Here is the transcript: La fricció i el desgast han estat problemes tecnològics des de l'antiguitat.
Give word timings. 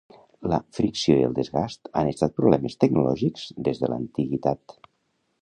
La 0.51 0.57
fricció 0.77 1.17
i 1.19 1.25
el 1.27 1.35
desgast 1.39 1.91
han 2.01 2.09
estat 2.13 2.33
problemes 2.41 2.79
tecnològics 2.85 3.45
des 3.69 3.85
de 3.85 3.93
l'antiguitat. 3.93 4.79